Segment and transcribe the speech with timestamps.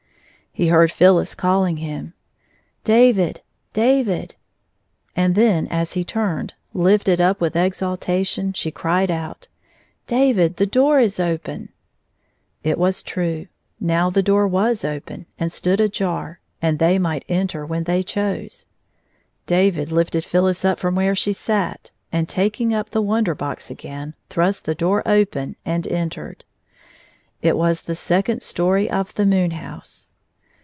[0.53, 2.13] He heard Phyllis caUing him,"
[2.83, 3.39] David,
[3.71, 4.35] David!"
[5.15, 9.47] 165 and then as he turoed, lifted up with exaltatioOi she cried out,"
[10.07, 11.69] David, the door is open !*'
[12.71, 13.47] It was true!
[13.79, 18.65] Now the door wm open, and stood ajar, and they might enter when they chose.
[19.45, 24.15] David Ufted Phyllis up jfrom where she sat, and taking up the Wonder Box again,
[24.29, 26.39] thrust the door open and entered.....••
[27.41, 30.09] It was the second story of the moon house.